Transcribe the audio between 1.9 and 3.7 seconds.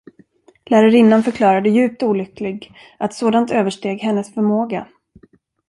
olycklig, att sådant